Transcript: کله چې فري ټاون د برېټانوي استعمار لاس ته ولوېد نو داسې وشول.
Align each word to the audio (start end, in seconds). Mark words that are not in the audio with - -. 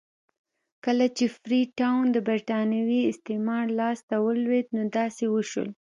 کله 0.85 1.05
چې 1.17 1.25
فري 1.37 1.61
ټاون 1.79 2.03
د 2.11 2.17
برېټانوي 2.27 3.01
استعمار 3.11 3.65
لاس 3.79 3.99
ته 4.09 4.15
ولوېد 4.25 4.67
نو 4.75 4.83
داسې 4.97 5.23
وشول. 5.29 5.69